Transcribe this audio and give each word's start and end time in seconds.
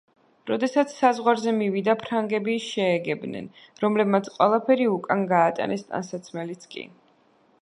როდესაც 0.51 0.93
საზღვარზე 1.01 1.53
მივიდა 1.57 1.95
ფრანგები 2.05 2.57
შეეგებნენ, 2.69 3.53
რომლებმაც 3.85 4.33
ყველაფერი 4.39 4.91
უკან 4.97 5.27
გაატანეს, 5.37 5.89
ტანსაცმელიც 5.93 6.71
კი. 6.75 6.93